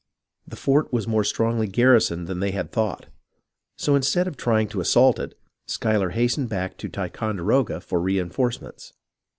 [0.47, 3.05] The fort was more strongly garrisoned than they had thought;
[3.77, 8.93] so instead of tr}'ing to assault it, Schuyler has tened back to Ticonderoga for reenforcements.